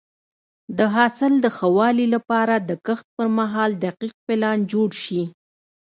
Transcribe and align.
د 0.77 0.79
حاصل 0.95 1.33
د 1.43 1.45
ښه 1.55 1.67
والي 1.77 2.05
لپاره 2.15 2.55
د 2.69 2.71
کښت 2.85 3.07
پر 3.17 3.27
مهال 3.37 3.71
دقیق 3.85 4.15
پلان 4.25 4.57
جوړ 4.71 4.89
شي. 5.03 5.23